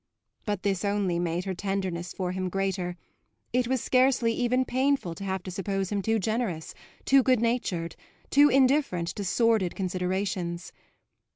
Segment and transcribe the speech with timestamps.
[0.47, 2.97] But this only made her tenderness for him greater;
[3.53, 6.73] it was scarcely even painful to have to suppose him too generous,
[7.05, 7.95] too good natured,
[8.31, 10.73] too indifferent to sordid considerations.